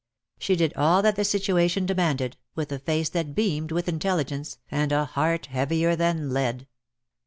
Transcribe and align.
She 0.39 0.55
did 0.55 0.73
all 0.73 1.03
that 1.03 1.15
the 1.15 1.23
situation 1.23 1.85
demanded, 1.85 2.35
with 2.55 2.71
a 2.71 2.79
face 2.79 3.07
that 3.09 3.35
beamed 3.35 3.71
with 3.71 3.87
intelligence, 3.87 4.57
and 4.71 4.91
a 4.91 5.05
heart 5.05 5.45
heavier 5.45 5.95
than 5.95 6.33
lead. 6.33 6.65